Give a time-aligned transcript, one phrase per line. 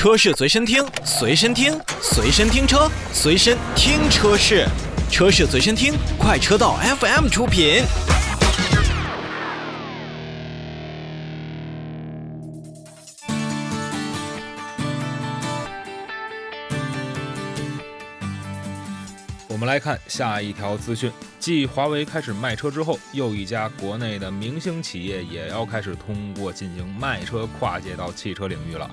[0.00, 4.66] 车市随身听，随身听，随身听车，随身听车市，
[5.10, 7.82] 车市随身听，快车道 FM 出品。
[19.48, 28.90] 我们来看下一条资讯，继华为开始卖车之后，又一家国内的明星企业也要开始通过进行卖车跨界到汽车领域了。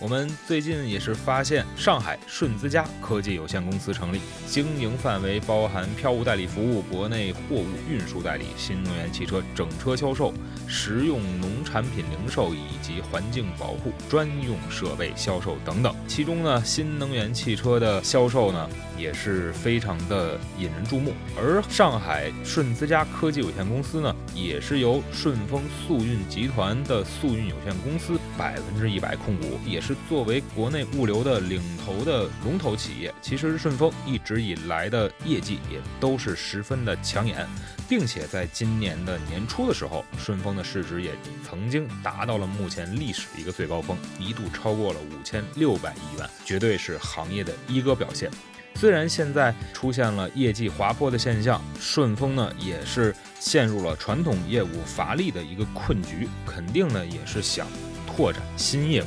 [0.00, 10.32] 我们最近也是发现，上海顺资佳科技有限公司成立，经营范围包含票务代理服务、国内货物运输代理、新能源汽车整车销售、
[10.66, 15.94] 食用农产品零售以及环境保护专用设备销售等等。
[16.08, 21.12] 其中呢，新能源汽车的销售呢也是非常的引人注目。
[21.36, 29.89] 而上海顺资佳科技有限公司呢，也是由顺丰速运集团的速运有限公司百分之一百控股，也是。
[30.08, 37.46] 作为国内物流的领头的龙头企业，其实顺丰一直以来的业绩也都是十分的抢眼，
[37.88, 41.12] 并且在今年的年初的时候，顺丰的市值也
[41.48, 48.30] 曾经达到了目前历史一个最高峰，一度超过了五千六百亿元，绝对是行业的一哥表现。
[48.76, 57.66] 虽然现在出现了业绩滑坡的现象，顺丰呢也是陷入了传统业务乏力的一个困局，肯定呢也是想
[58.06, 59.06] 拓展新业务。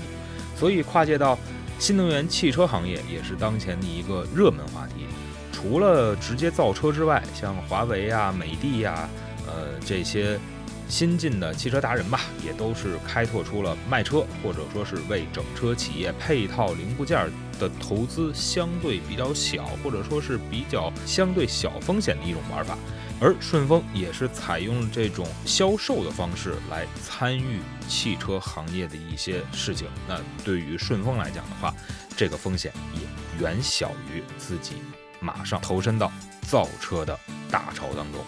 [0.56, 1.38] 所以跨界到
[1.80, 5.06] 新能源汽车行业也是当前的一个热门话题。
[5.52, 9.08] 除了直接造车之外，像华为啊、美的呀，
[9.48, 10.38] 呃这些
[10.90, 17.30] 新进的汽车达人吧，也都是开拓出了卖车或者说是为整车企业配套零部件
[17.60, 22.78] 的投资相对比较小，或者说是比较相对小风险的一种玩法。
[23.24, 29.88] 而顺丰也是采用这种销售的方式来参与汽车行业的一些事情。
[30.10, 31.74] 那对于顺丰来讲的话，
[32.18, 34.74] 这个风险也远小于自己
[35.22, 37.18] 马上投身到造车的
[37.50, 38.22] 大潮当中。